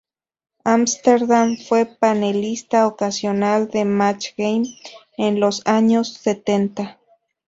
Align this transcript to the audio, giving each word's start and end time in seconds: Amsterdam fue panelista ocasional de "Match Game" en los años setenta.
Amsterdam 0.65 1.57
fue 1.57 1.85
panelista 1.85 2.87
ocasional 2.87 3.67
de 3.69 3.85
"Match 3.85 4.29
Game" 4.35 4.63
en 5.15 5.39
los 5.39 5.61
años 5.65 6.11
setenta. 6.15 6.97